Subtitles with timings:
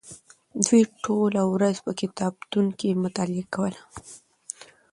[0.65, 3.81] دوی ټوله ورځ په کتابتون کې مطالعه کوله.